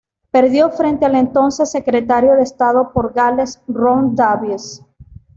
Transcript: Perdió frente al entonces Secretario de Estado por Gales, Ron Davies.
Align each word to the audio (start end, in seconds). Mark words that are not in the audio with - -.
Perdió 0.31 0.71
frente 0.71 1.05
al 1.05 1.13
entonces 1.13 1.69
Secretario 1.69 2.33
de 2.33 2.41
Estado 2.41 2.91
por 2.91 3.13
Gales, 3.13 3.61
Ron 3.67 4.15
Davies. 4.15 4.81